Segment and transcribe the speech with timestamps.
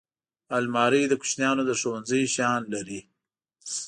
[0.57, 2.99] الماري د کوچنیانو د ښوونځي شیان لري